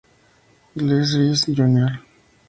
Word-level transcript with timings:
Glen 0.75 1.03
Rice, 1.03 1.45
Jr. 1.53 2.01